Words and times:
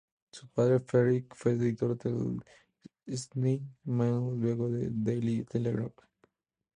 Su 0.31 0.47
padre 0.47 0.79
Frederick, 0.79 1.31
fue 1.35 1.51
editor 1.51 1.95
del 1.95 2.41
Sydney 3.05 3.61
Mail 3.83 4.33
y 4.35 4.39
luego 4.41 4.67
del 4.67 4.89
Daily 5.03 5.43
Telegraph. 5.43 5.93